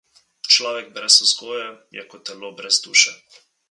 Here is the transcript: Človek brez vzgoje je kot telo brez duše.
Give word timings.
Človek 0.55 0.85
brez 0.95 1.15
vzgoje 1.27 1.67
je 2.01 2.09
kot 2.15 2.21
telo 2.31 2.47
brez 2.61 2.75
duše. 2.89 3.11